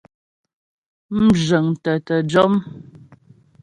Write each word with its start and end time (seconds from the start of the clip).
Mzhə̌ŋtə 1.23 1.93
tə 2.05 2.15
jɔ́m. 2.31 2.53